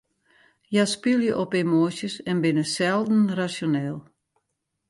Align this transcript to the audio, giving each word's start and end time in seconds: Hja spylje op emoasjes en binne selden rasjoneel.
Hja 0.69 0.83
spylje 0.95 1.31
op 1.43 1.51
emoasjes 1.61 2.15
en 2.29 2.37
binne 2.45 2.65
selden 2.77 3.21
rasjoneel. 3.39 3.97